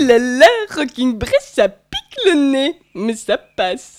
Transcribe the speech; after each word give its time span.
là 0.00 0.18
là, 0.18 0.46
Rocking 0.74 1.18
Bress, 1.18 1.52
ça 1.54 1.68
pique 1.68 2.18
le 2.26 2.34
nez, 2.34 2.80
mais 2.94 3.14
ça 3.14 3.38
passe. 3.38 3.96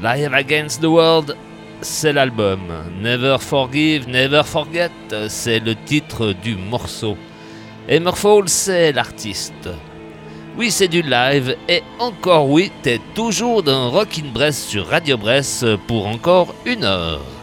Live 0.00 0.34
Against 0.34 0.82
the 0.82 0.90
World, 0.90 1.34
c'est 1.84 2.12
l'album. 2.12 2.60
Never 3.00 3.36
Forgive, 3.38 4.08
Never 4.08 4.42
Forget, 4.44 4.90
c'est 5.28 5.60
le 5.60 5.74
titre 5.74 6.32
du 6.32 6.56
morceau. 6.56 7.16
Emerfall, 7.88 8.48
c'est 8.48 8.92
l'artiste. 8.92 9.68
Oui, 10.56 10.70
c'est 10.70 10.88
du 10.88 11.02
live, 11.02 11.56
et 11.68 11.82
encore 11.98 12.48
oui, 12.48 12.70
t'es 12.82 13.00
toujours 13.14 13.62
dans 13.62 13.90
Rock 13.90 14.18
in 14.18 14.32
Brest 14.32 14.68
sur 14.68 14.86
Radio 14.86 15.16
Brest 15.16 15.76
pour 15.86 16.06
encore 16.06 16.54
une 16.64 16.84
heure. 16.84 17.33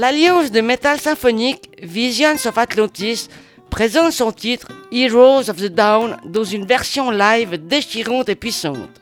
L'alliance 0.00 0.52
de 0.52 0.60
métal 0.60 1.00
symphonique 1.00 1.70
Visions 1.82 2.36
of 2.46 2.56
Atlantis 2.56 3.26
présente 3.68 4.12
son 4.12 4.30
titre 4.30 4.68
Heroes 4.92 5.50
of 5.50 5.56
the 5.56 5.74
Dawn 5.74 6.18
dans 6.24 6.44
une 6.44 6.66
version 6.66 7.10
live 7.10 7.66
déchirante 7.66 8.28
et 8.28 8.36
puissante. 8.36 9.00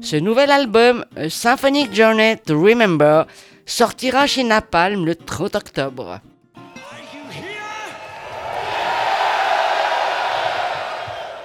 Ce 0.00 0.14
nouvel 0.14 0.52
album, 0.52 1.04
A 1.16 1.28
Symphonic 1.28 1.92
Journey 1.92 2.36
to 2.46 2.56
Remember, 2.62 3.24
sortira 3.66 4.28
chez 4.28 4.44
Napalm 4.44 5.04
le 5.04 5.16
30 5.16 5.56
octobre. 5.56 6.20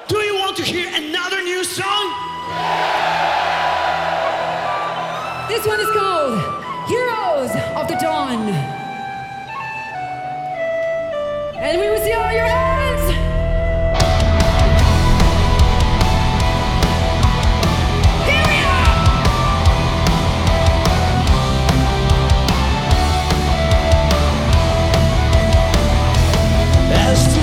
Do 0.08 0.18
you 0.22 0.36
want 0.36 0.56
to 0.58 0.64
hear 0.64 0.90
another 0.96 1.42
new 1.44 1.64
song? 1.64 2.12
This 5.50 5.66
one 5.66 5.80
is 5.80 5.92
called 5.92 6.40
Heroes 6.88 7.50
of 7.76 7.88
the 7.88 7.98
Dawn. 8.00 8.75
And 11.58 11.80
we 11.80 11.90
will 11.90 11.98
see 12.00 12.12
all 12.12 12.32
your 12.34 12.46
hands. 12.46 13.10
Here 18.28 18.44
we 18.46 18.58
are. 18.66 18.96
As 26.92 27.36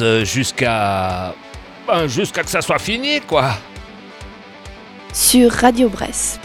euh, 0.00 0.24
jusqu'à. 0.24 1.34
Ben, 1.86 2.06
jusqu'à 2.06 2.42
que 2.42 2.50
ça 2.50 2.62
soit 2.62 2.78
fini, 2.78 3.20
quoi. 3.20 3.56
Sur 5.12 5.50
Radio 5.52 5.88
Bresse. 5.88 6.38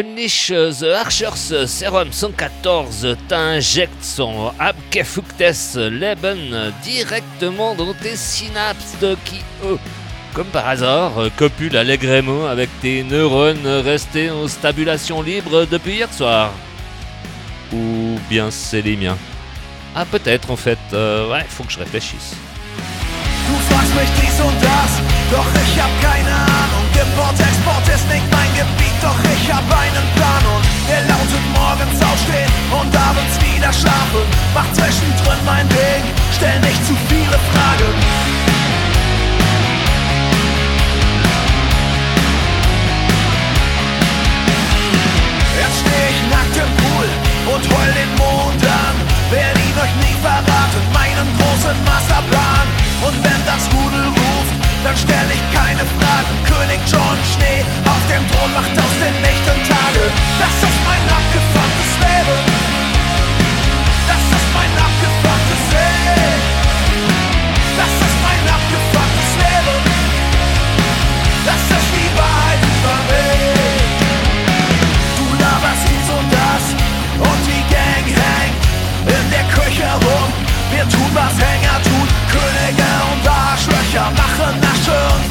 Unleash 0.00 0.48
the 0.48 0.94
Archers 0.98 1.66
Serum 1.66 2.10
114, 2.10 3.18
t'injectes 3.28 4.02
son 4.02 4.50
Abkefuktes 4.58 5.76
Leben 5.76 6.72
directement 6.82 7.74
dans 7.74 7.92
tes 7.92 8.16
synapses 8.16 8.96
qui, 9.26 9.42
comme 10.32 10.46
par 10.46 10.68
hasard, 10.68 11.12
copulent 11.36 11.76
allègrement 11.76 12.46
avec 12.46 12.70
tes 12.80 13.02
neurones 13.02 13.66
restés 13.66 14.30
en 14.30 14.48
stabulation 14.48 15.20
libre 15.20 15.66
depuis 15.70 15.96
hier 15.96 16.12
soir. 16.14 16.50
Ou 17.70 18.18
bien 18.30 18.50
c'est 18.50 18.80
les 18.80 18.96
miens. 18.96 19.18
Ah 19.94 20.06
peut-être 20.06 20.50
en 20.50 20.56
fait, 20.56 20.78
euh, 20.94 21.30
ouais, 21.30 21.44
faut 21.46 21.64
que 21.64 21.72
je 21.72 21.78
réfléchisse. 21.78 22.34
Import, 27.00 27.40
Export 27.40 27.88
ist 27.88 28.06
nicht 28.12 28.26
mein 28.30 28.52
Gebiet, 28.52 28.96
doch 29.00 29.16
ich 29.32 29.50
hab 29.50 29.64
einen 29.64 30.06
Plan 30.16 30.44
und 30.52 30.64
der 30.84 31.00
lautet 31.08 31.44
morgens 31.56 31.96
aufstehen 32.04 32.52
und 32.68 32.92
abends 32.92 33.40
wieder 33.40 33.72
schlafen. 33.72 34.24
Mach 34.52 34.68
zwischendrin 34.72 35.40
mein 35.46 35.66
Ding, 35.70 36.04
stell 36.36 36.60
nicht 36.60 36.84
zu 36.84 36.92
viele 37.08 37.38
Fragen. 37.48 37.94
Jetzt 45.56 45.78
steh 45.80 46.04
ich 46.12 46.20
nackt 46.28 46.56
im 46.60 46.72
Pool 46.84 47.08
und 47.54 47.64
heul 47.64 47.92
den 47.96 48.12
Mond 48.20 48.60
an. 48.60 48.96
Werd 49.32 49.56
ihn 49.56 49.76
euch 49.80 49.94
nie 50.04 50.16
verraten, 50.20 50.84
meinen 50.92 51.28
großen 51.38 51.76
Masterplan. 51.88 52.66
Und 53.08 53.16
wenn 53.24 53.40
das 53.48 53.64
Rudel 53.72 54.04
ruft, 54.04 54.54
dann 54.84 54.96
stell 54.96 55.28
ich 55.32 55.49
keine 55.80 55.88
Fragen. 55.88 56.34
König 56.44 56.80
John 56.90 57.18
Schnee 57.32 57.64
auf 57.84 58.02
dem 58.08 58.26
Thron 58.30 58.52
macht 58.52 58.70
aus 58.70 58.94
den 59.00 59.14
Nächten 59.22 59.60
Tage. 59.68 60.12
Das 60.38 60.69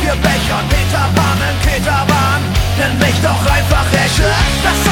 für 0.10 0.18
Pech 0.18 0.52
und 0.58 0.70
Peter 0.70 1.06
Pan, 1.16 1.38
Peter 1.64 2.06
Pan, 2.08 2.42
nenn 2.78 2.98
mich 2.98 3.20
doch 3.22 3.42
einfach 3.46 3.86
Esche. 3.94 4.30
Das 4.64 4.89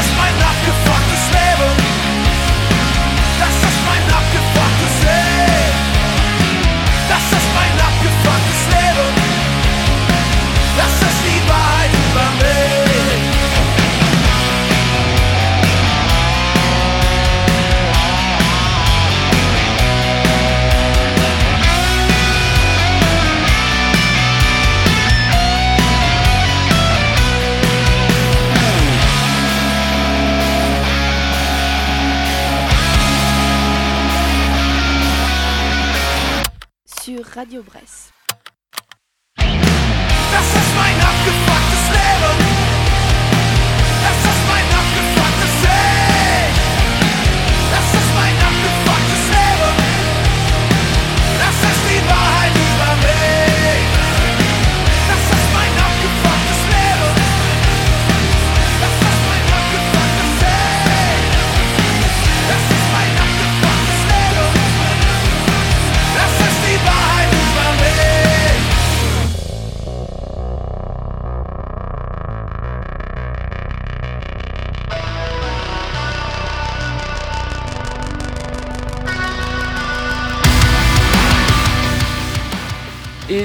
Radio 37.48 37.64
Bresse. 37.64 38.07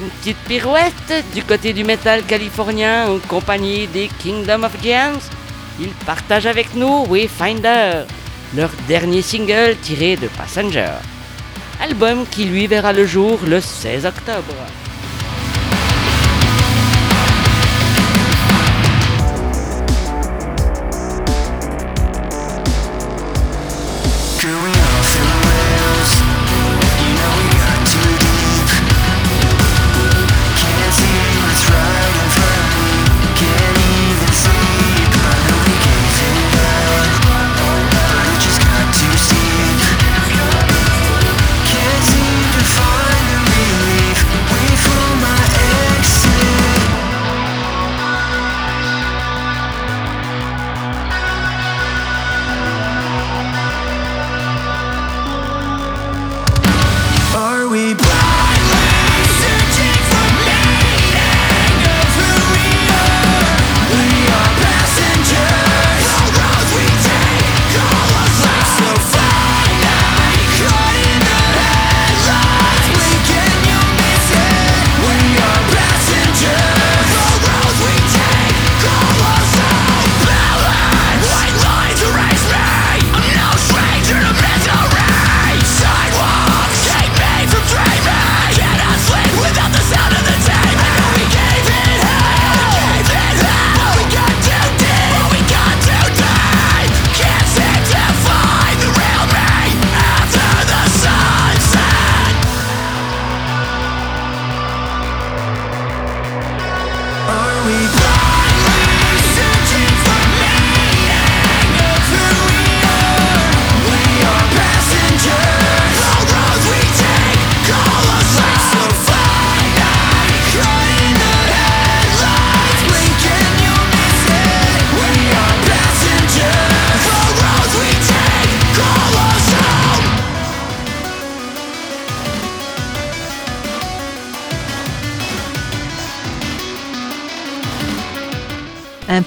une 0.03 0.11
petite 0.11 0.39
pirouette 0.49 1.25
du 1.33 1.43
côté 1.45 1.73
du 1.73 1.85
métal 1.85 2.25
californien 2.25 3.09
en 3.09 3.19
compagnie 3.19 3.87
des 3.87 4.09
Kingdom 4.23 4.65
of 4.65 4.73
Giants. 4.83 5.23
Ils 5.81 5.95
partagent 6.07 6.47
avec 6.47 6.75
nous 6.75 7.07
Wayfinder, 7.09 8.05
leur 8.57 8.71
dernier 8.89 9.23
single 9.23 9.77
tiré 9.81 10.17
de 10.17 10.29
Passenger. 10.29 10.95
Album 11.81 12.27
qui 12.31 12.45
lui 12.45 12.67
verra 12.67 12.93
le 12.93 13.07
jour 13.07 13.39
le 13.47 13.61
16 13.61 14.07
octobre. 14.07 14.55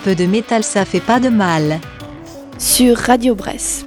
peu 0.05 0.13
de 0.13 0.27
métal 0.27 0.63
ça 0.63 0.85
fait 0.85 0.99
pas 0.99 1.19
de 1.19 1.29
mal. 1.29 1.79
Sur 2.59 2.95
Radio 2.95 3.33
Bresse. 3.33 3.84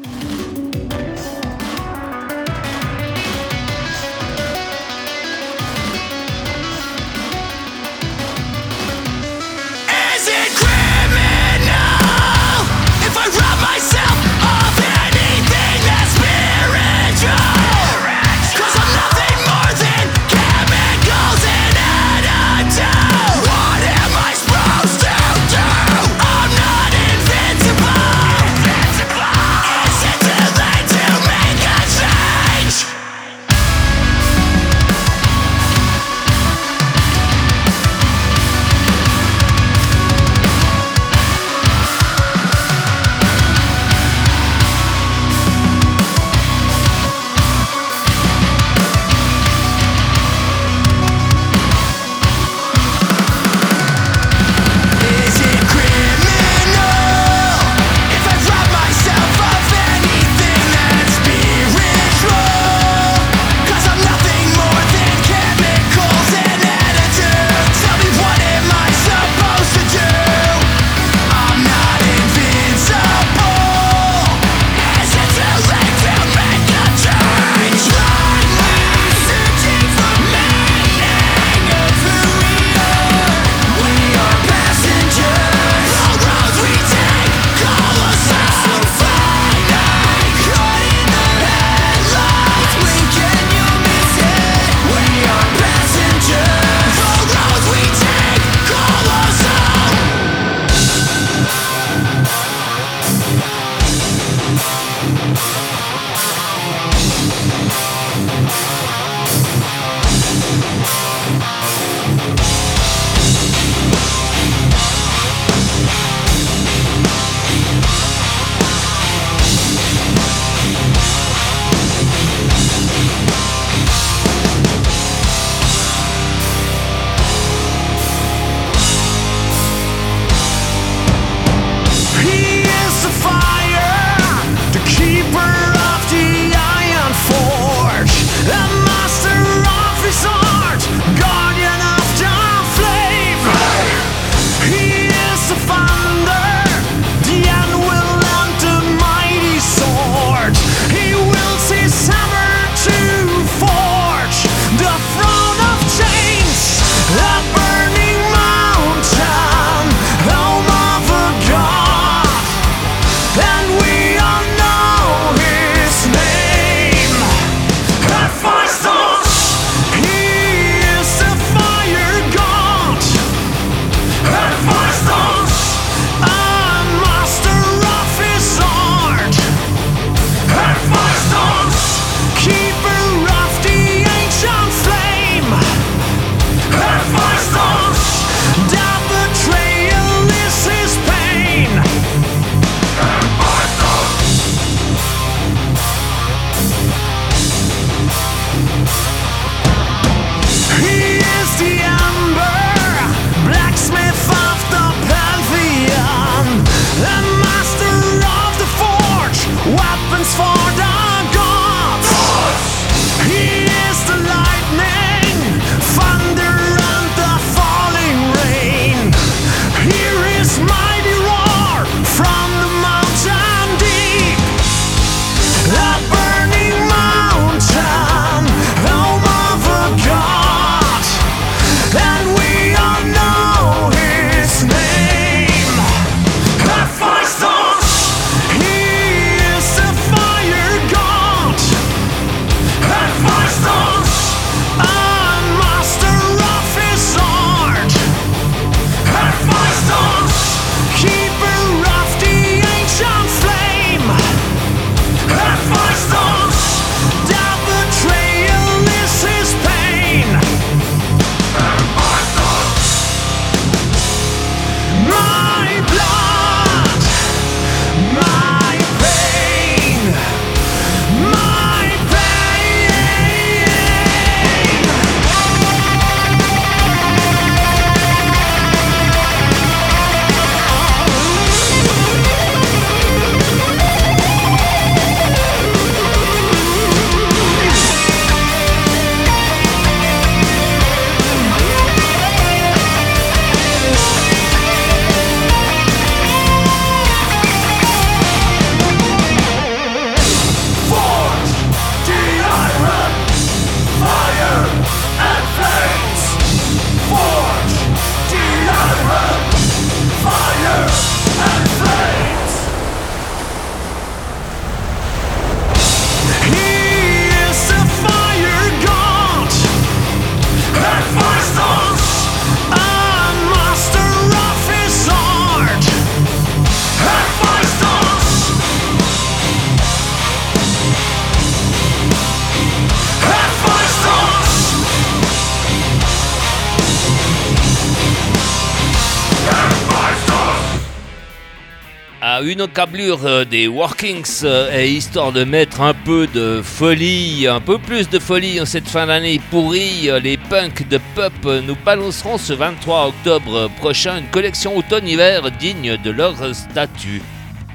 une 342.58 342.62
autre 342.62 342.72
câblure 342.72 343.46
des 343.46 343.68
Workings 343.68 344.40
euh, 344.42 344.76
et 344.76 344.90
histoire 344.90 345.30
de 345.30 345.44
mettre 345.44 345.80
un 345.80 345.94
peu 345.94 346.26
de 346.26 346.60
folie, 346.60 347.46
un 347.46 347.60
peu 347.60 347.78
plus 347.78 348.08
de 348.08 348.18
folie 348.18 348.60
en 348.60 348.66
cette 348.66 348.88
fin 348.88 349.06
d'année 349.06 349.40
pourrie, 349.48 350.10
euh, 350.10 350.18
les 350.18 350.36
punks 350.36 350.88
de 350.88 350.98
Pup 351.14 351.32
euh, 351.44 351.60
nous 351.60 351.76
balanceront 351.76 352.36
ce 352.36 352.52
23 352.54 353.10
octobre 353.10 353.70
prochain 353.76 354.18
une 354.18 354.26
collection 354.30 354.76
automne-hiver 354.76 355.52
digne 355.52 355.98
de 355.98 356.10
leur 356.10 356.34
statut. 356.52 357.22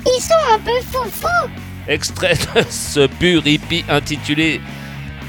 Ils 0.06 0.22
sont 0.22 0.54
un 0.54 0.60
peu 0.60 0.86
foufous 0.92 1.50
Extrait 1.88 2.36
de 2.54 2.66
ce 2.70 3.08
pur 3.08 3.48
hippie 3.48 3.86
intitulé 3.88 4.60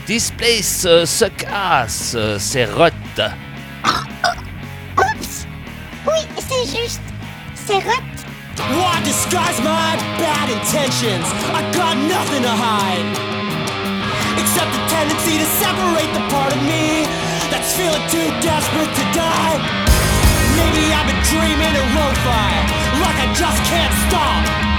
This 0.06 0.32
place 0.32 0.80
se 1.04 1.26
casse, 1.26 2.16
c'est 2.38 2.64
rot. 2.64 2.88
Oh, 3.20 3.28
oh, 3.86 4.28
oh, 4.98 5.00
oups 5.00 5.46
Oui, 6.08 6.26
c'est 6.40 6.82
juste, 6.82 7.02
c'est 7.54 7.74
rot. 7.74 8.13
Why 8.54 9.02
disguise 9.02 9.58
my 9.66 9.98
bad 10.22 10.46
intentions? 10.46 11.26
I 11.50 11.66
got 11.74 11.98
nothing 11.98 12.42
to 12.46 12.54
hide. 12.54 13.08
Except 14.38 14.70
the 14.70 14.82
tendency 14.86 15.42
to 15.42 15.48
separate 15.58 16.10
the 16.14 16.22
part 16.30 16.54
of 16.54 16.62
me 16.62 17.02
that's 17.50 17.74
feeling 17.74 18.04
too 18.14 18.30
desperate 18.46 18.92
to 18.94 19.04
die. 19.10 19.58
Maybe 20.54 20.86
I've 20.94 21.06
been 21.10 21.22
dreaming 21.34 21.74
of 21.74 21.86
lo-fi, 21.98 22.50
like 23.02 23.18
I 23.18 23.28
just 23.34 23.58
can't 23.66 23.94
stop. 24.06 24.73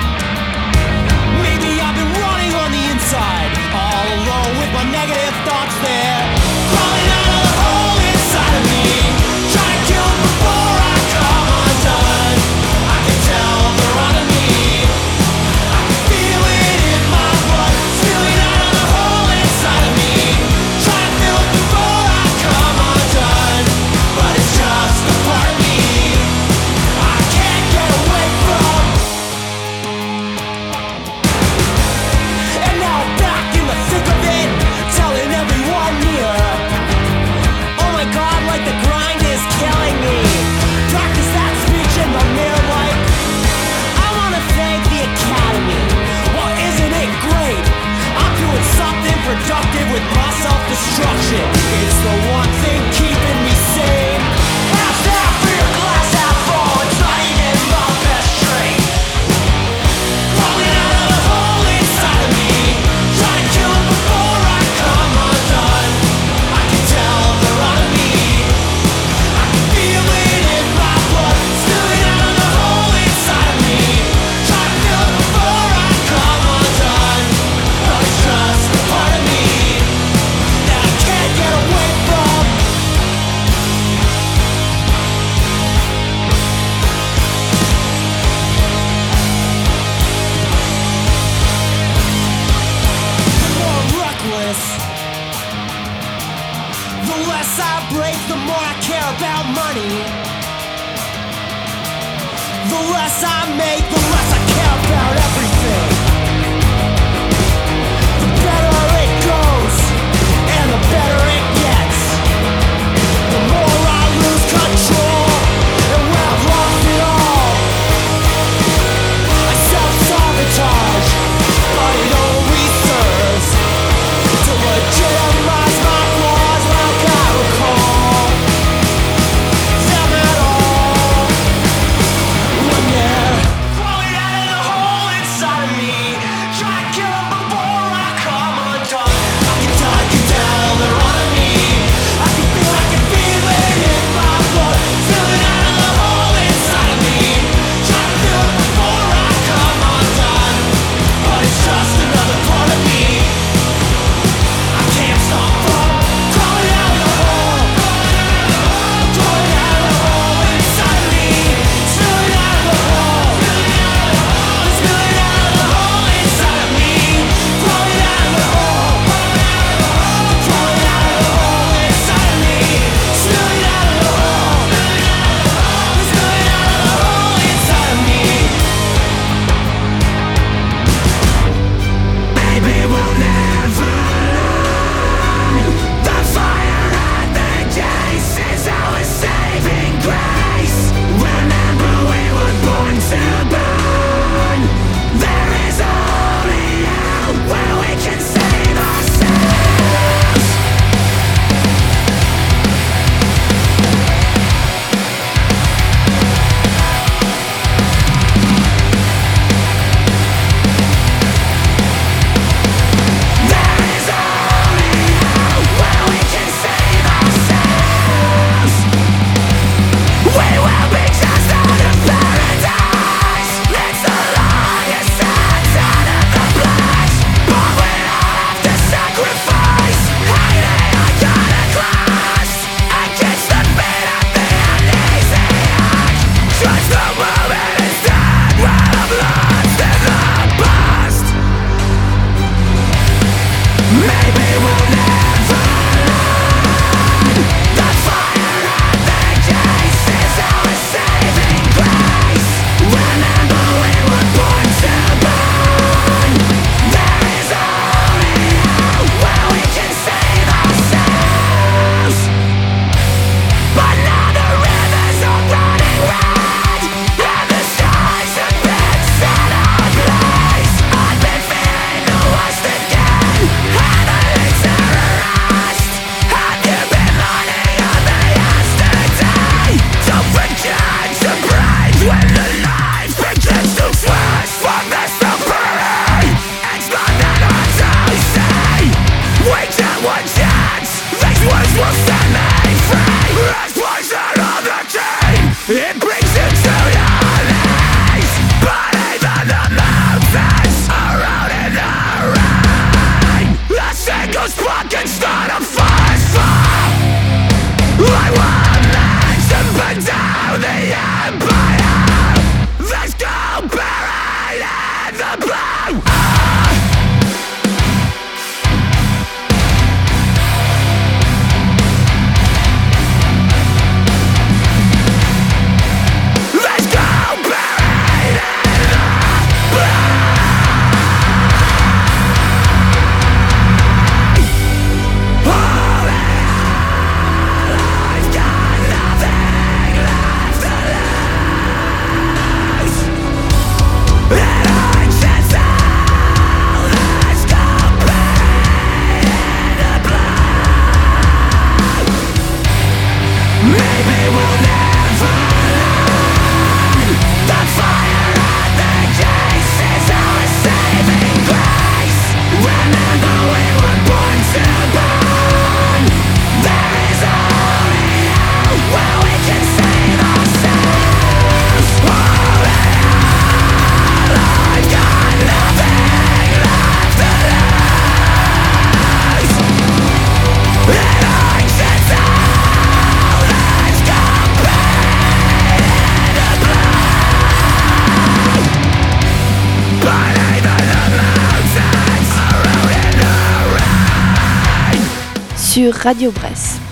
Radio 396.06 396.32
Bresse. 396.32 396.85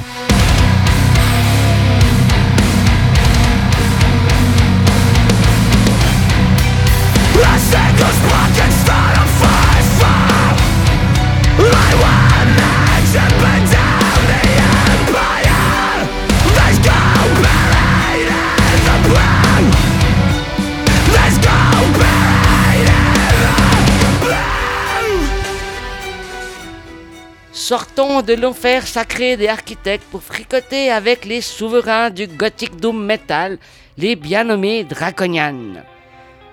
Sortons 27.74 28.22
de 28.22 28.36
l'enfer 28.36 28.86
sacré 28.86 29.36
des 29.36 29.48
architectes 29.48 30.06
pour 30.12 30.22
fricoter 30.22 30.92
avec 30.92 31.26
les 31.26 31.42
souverains 31.42 32.12
du 32.12 32.28
gothic 32.28 32.76
doom 32.76 33.04
metal, 33.04 33.58
les 33.98 34.16
bien 34.16 34.44
nommés 34.44 34.84
Draconian. 34.84 35.82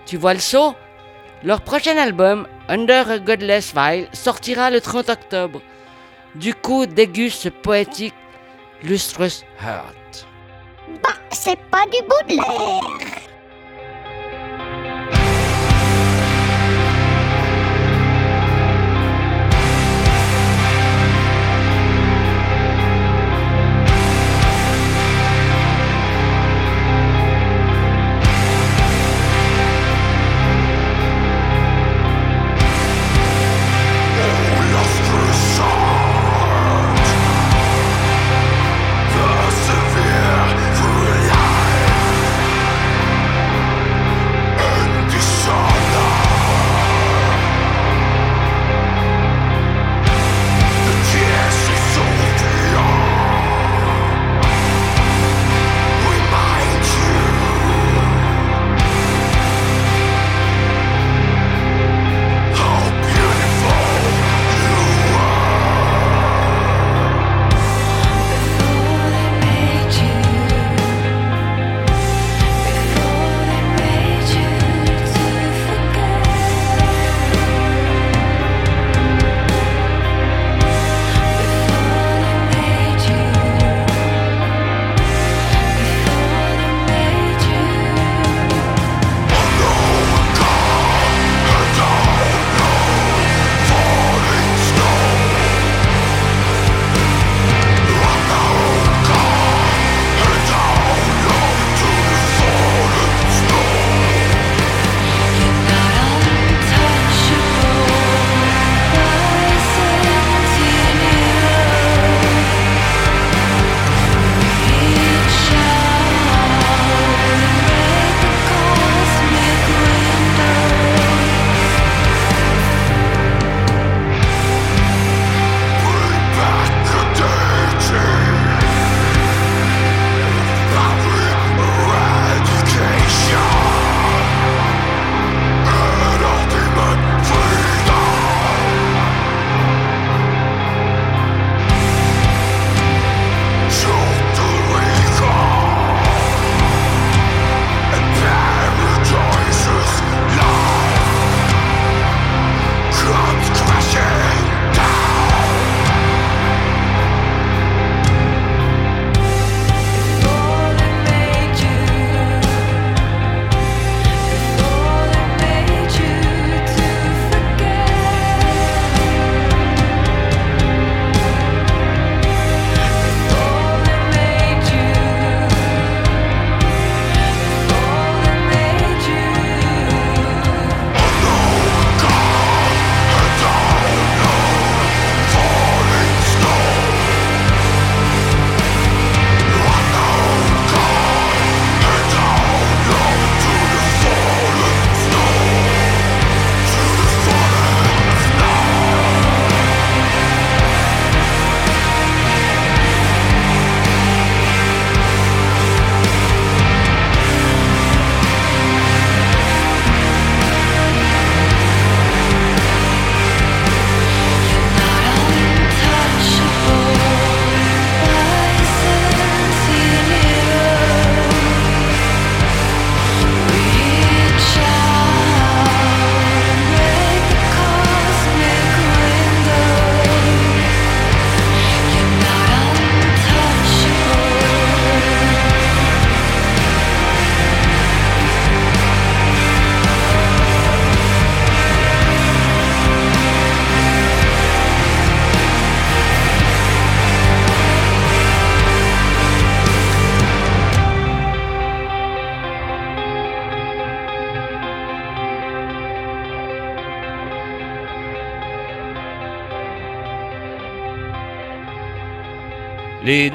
Tu 0.07 0.17
vois 0.17 0.33
le 0.33 0.41
saut? 0.41 0.75
Leur 1.45 1.61
prochain 1.61 1.99
album, 1.99 2.49
Under 2.71 3.11
a 3.11 3.19
Godless 3.19 3.75
Vile, 3.77 4.09
sortira 4.15 4.71
le 4.71 4.81
30 4.81 5.11
octobre. 5.11 5.61
Du 6.37 6.55
coup 6.55 6.87
déguste 6.87 7.51
poétique 7.51 8.15
Lustrous 8.83 9.45
Heart. 9.63 10.27
Bah, 11.03 11.11
c'est 11.33 11.61
pas 11.71 11.85
du 11.85 12.01
bout 12.01 12.31
de 12.31 12.37
l'air 12.37 13.30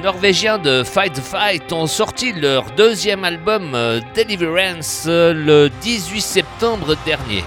Norvégiens 0.06 0.60
de 0.60 0.84
Fight 0.84 1.14
the 1.14 1.20
Fight 1.20 1.74
ont 1.74 1.88
sorti 1.88 2.32
leur 2.32 2.70
deuxième 2.78 3.24
album 3.24 3.74
euh, 3.74 4.01
Deliverance 4.14 5.06
euh, 5.08 5.34
le 5.34 5.72
18 5.82 6.22
septembre 6.22 6.95
dernier. 7.08 7.43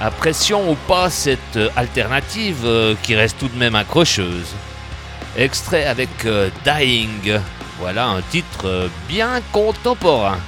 Apprécions 0.00 0.70
ou 0.70 0.74
pas 0.88 1.10
cette 1.10 1.58
alternative 1.76 2.62
euh, 2.64 2.94
qui 3.02 3.14
reste 3.14 3.36
tout 3.38 3.48
de 3.48 3.58
même 3.58 3.74
accrocheuse. 3.74 4.54
Extrait 5.36 5.84
avec 5.84 6.08
Dying. 6.64 7.40
Voilà 7.78 8.06
un 8.06 8.22
titre 8.22 8.88
bien 9.06 9.42
contemporain. 9.52 10.38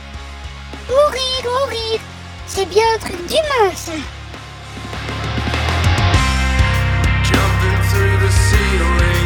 Mourir, 0.88 1.44
mourir. 1.44 2.00
C'est 2.46 2.70
bien 2.70 2.84
un 2.94 2.98
truc 3.00 3.26
d'humain, 3.26 3.74
ça. 3.74 3.92
Jumping 7.22 7.80
through 7.90 8.18
the 8.18 8.32
ceiling, 8.32 9.17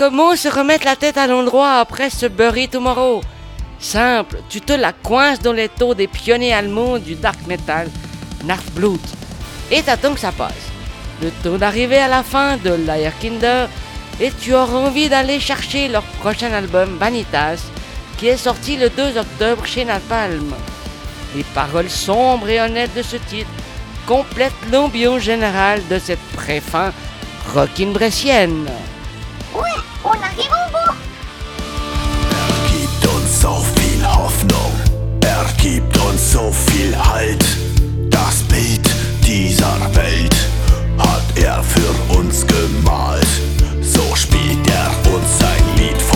Comment 0.00 0.34
se 0.34 0.48
remettre 0.48 0.86
la 0.86 0.96
tête 0.96 1.18
à 1.18 1.26
l'endroit 1.26 1.74
après 1.74 2.08
ce 2.08 2.24
Bury 2.24 2.70
Tomorrow? 2.70 3.20
Simple, 3.78 4.38
tu 4.48 4.62
te 4.62 4.72
la 4.72 4.94
coinces 4.94 5.40
dans 5.40 5.52
les 5.52 5.68
taux 5.68 5.92
des 5.92 6.08
pionniers 6.08 6.54
allemands 6.54 6.98
du 6.98 7.16
dark 7.16 7.38
metal, 7.46 7.86
Nachtblut, 8.44 8.98
et 9.70 9.82
t'attends 9.82 10.14
que 10.14 10.20
ça 10.20 10.32
passe. 10.32 10.70
Le 11.20 11.30
temps 11.42 11.58
d'arriver 11.58 11.98
à 11.98 12.08
la 12.08 12.22
fin 12.22 12.56
de 12.56 12.78
Kinder 13.20 13.68
et 14.22 14.32
tu 14.40 14.54
auras 14.54 14.78
envie 14.78 15.10
d'aller 15.10 15.38
chercher 15.38 15.88
leur 15.88 16.04
prochain 16.22 16.50
album 16.54 16.96
Vanitas, 16.96 17.60
qui 18.16 18.28
est 18.28 18.38
sorti 18.38 18.78
le 18.78 18.88
2 18.88 19.18
octobre 19.18 19.66
chez 19.66 19.84
Napalm. 19.84 20.54
Les 21.36 21.44
paroles 21.44 21.90
sombres 21.90 22.48
et 22.48 22.58
honnêtes 22.58 22.94
de 22.96 23.02
ce 23.02 23.16
titre 23.16 23.50
complètent 24.06 24.70
l'ambiance 24.72 25.20
générale 25.20 25.82
de 25.90 25.98
cette 25.98 26.26
pré-fin 26.32 26.90
rockin' 27.52 27.92
brescienne. 27.92 28.66
Oh 30.02 30.12
nein, 30.14 30.34
Bobo! 30.48 30.94
Er 32.30 32.70
gibt 32.70 33.06
uns 33.14 33.42
so 33.42 33.62
viel 33.76 34.06
Hoffnung, 34.06 34.72
er 35.20 35.44
gibt 35.62 35.96
uns 35.98 36.32
so 36.32 36.50
viel 36.50 36.96
Halt. 36.96 37.44
Das 38.08 38.42
Bild 38.44 38.88
dieser 39.26 39.78
Welt 39.94 40.34
hat 40.98 41.22
er 41.36 41.62
für 41.62 42.18
uns 42.18 42.46
gemalt. 42.46 43.28
So 43.82 44.16
spielt 44.16 44.66
er 44.68 44.90
uns 45.12 45.38
sein 45.38 45.76
Lied 45.76 46.00
vor. 46.00 46.09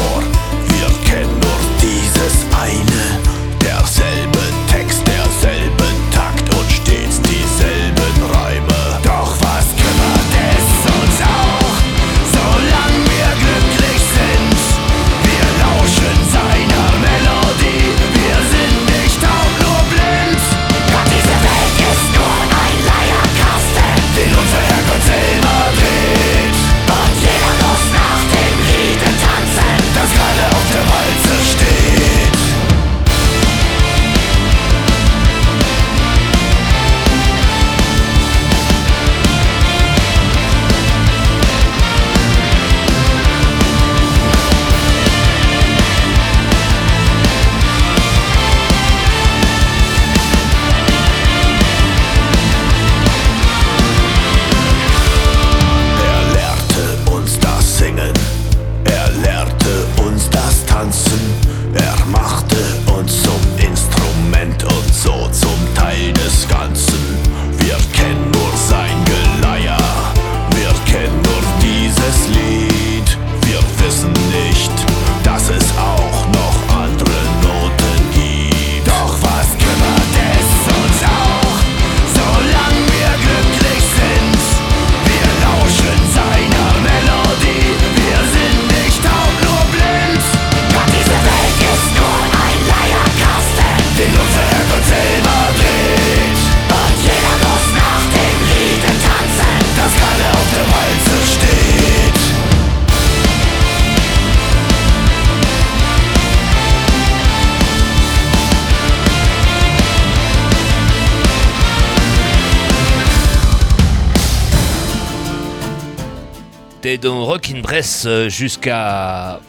Bresse 117.64 118.04
euh, 118.04 118.28
jusqu'à. 118.28 119.40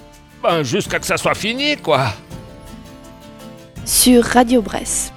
Ben, 0.42 0.64
jusqu'à 0.64 1.00
que 1.00 1.06
ça 1.06 1.18
soit 1.18 1.36
fini, 1.36 1.76
quoi. 1.76 2.14
Sur 3.84 4.24
Radio 4.24 4.62
Bresse. 4.62 5.12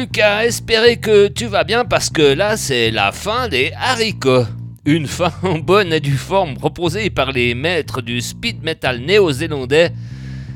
plus 0.00 0.08
qu'à 0.08 0.48
que 0.96 1.28
tu 1.28 1.46
vas 1.46 1.64
bien 1.64 1.84
parce 1.84 2.08
que 2.08 2.22
là, 2.22 2.56
c'est 2.56 2.90
la 2.90 3.12
fin 3.12 3.48
des 3.48 3.70
haricots. 3.76 4.46
Une 4.86 5.06
fin 5.06 5.30
en 5.42 5.58
bonne 5.58 5.92
et 5.92 6.00
due 6.00 6.16
forme 6.16 6.54
proposée 6.54 7.10
par 7.10 7.32
les 7.32 7.54
maîtres 7.54 8.00
du 8.00 8.22
speed 8.22 8.62
metal 8.62 9.00
néo-zélandais 9.00 9.90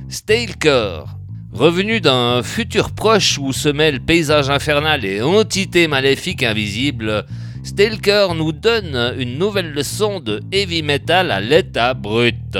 Stailcore. 0.08 1.18
Revenu 1.52 2.00
d'un 2.00 2.42
futur 2.42 2.92
proche 2.92 3.38
où 3.38 3.52
se 3.52 3.68
mêlent 3.68 4.00
paysage 4.00 4.48
infernal 4.48 5.04
et 5.04 5.20
entité 5.20 5.88
maléfique 5.88 6.42
invisible, 6.42 7.26
Stalker 7.64 8.28
nous 8.34 8.52
donne 8.52 9.14
une 9.18 9.36
nouvelle 9.36 9.72
leçon 9.72 10.20
de 10.20 10.40
heavy 10.52 10.82
metal 10.82 11.30
à 11.30 11.40
l'état 11.42 11.92
brut. 11.92 12.56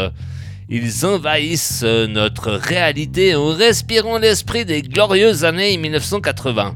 Ils 0.76 1.06
envahissent 1.06 1.84
notre 1.84 2.50
réalité 2.50 3.36
en 3.36 3.46
respirant 3.50 4.18
l'esprit 4.18 4.64
des 4.64 4.82
glorieuses 4.82 5.44
années 5.44 5.76
1980. 5.76 6.74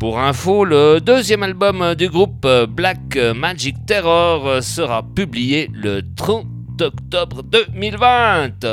Pour 0.00 0.18
info, 0.18 0.64
le 0.64 0.98
deuxième 0.98 1.42
album 1.42 1.94
du 1.94 2.08
groupe 2.08 2.48
Black 2.70 3.18
Magic 3.36 3.76
Terror 3.86 4.62
sera 4.62 5.02
publié 5.02 5.68
le 5.74 6.00
30 6.16 6.46
octobre 6.80 7.42
2020. 7.42 8.64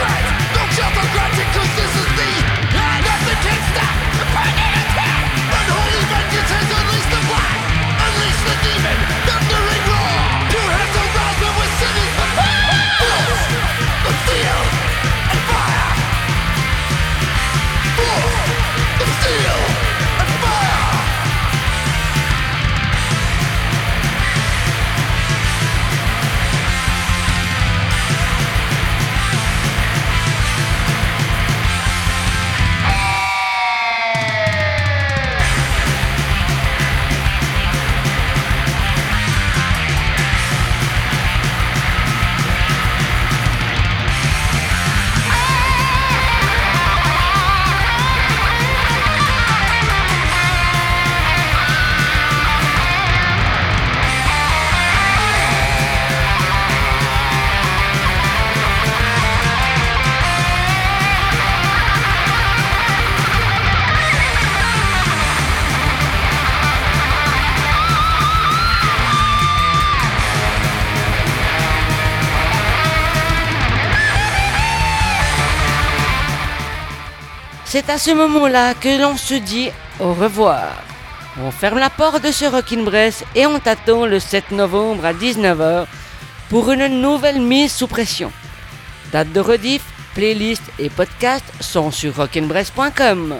Strike! 0.00 0.29
C'est 77.72 77.88
à 77.88 77.98
ce 77.98 78.10
moment-là 78.10 78.74
que 78.74 79.00
l'on 79.00 79.16
se 79.16 79.34
dit 79.34 79.70
au 80.00 80.12
revoir. 80.12 80.72
On 81.40 81.52
ferme 81.52 81.78
la 81.78 81.88
porte 81.88 82.20
de 82.20 82.32
ce 82.32 82.44
Rockin' 82.44 82.84
Brest 82.84 83.24
et 83.36 83.46
on 83.46 83.60
t'attend 83.60 84.06
le 84.06 84.18
7 84.18 84.50
novembre 84.50 85.04
à 85.04 85.12
19h 85.12 85.86
pour 86.48 86.72
une 86.72 87.00
nouvelle 87.00 87.40
mise 87.40 87.70
sous 87.70 87.86
pression. 87.86 88.32
Date 89.12 89.30
de 89.32 89.38
rediff, 89.38 89.84
playlist 90.16 90.64
et 90.80 90.90
podcast 90.90 91.44
sont 91.60 91.92
sur 91.92 92.16
rockinbrest.com. 92.16 93.36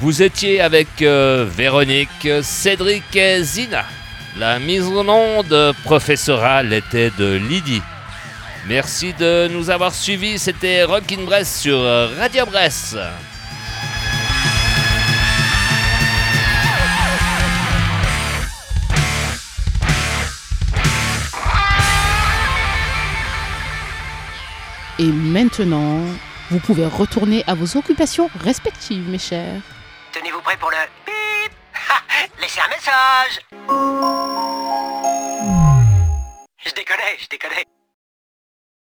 Vous 0.00 0.22
étiez 0.22 0.62
avec 0.62 1.02
euh, 1.02 1.46
Véronique, 1.46 2.26
Cédric 2.40 3.14
et 3.14 3.42
Zina. 3.42 3.84
La 4.38 4.58
mise 4.58 4.84
au 4.84 5.04
nom 5.04 5.42
de 5.42 5.72
professoral 5.84 6.72
était 6.72 7.10
de 7.18 7.34
Lydie. 7.34 7.82
Merci 8.66 9.12
de 9.12 9.48
nous 9.48 9.68
avoir 9.68 9.94
suivis, 9.94 10.38
c'était 10.38 10.84
Rockin' 10.84 11.26
Bress 11.26 11.60
sur 11.60 11.76
euh, 11.76 12.08
Radio 12.18 12.46
Bress. 12.46 12.96
Et 24.98 25.04
maintenant, 25.04 25.98
vous 26.50 26.58
pouvez 26.58 26.86
retourner 26.86 27.44
à 27.46 27.54
vos 27.54 27.76
occupations 27.76 28.30
respectives, 28.42 29.06
mes 29.06 29.18
chers. 29.18 29.60
Tenez-vous 30.12 30.40
prêts 30.42 30.56
pour 30.56 30.70
le 30.70 30.76
bip 31.06 31.52
Laissez 32.40 32.60
un 32.60 32.68
message 32.68 33.40
Je 36.58 36.70
déconne, 36.72 36.98
je 37.18 37.26
déconne. 37.28 37.50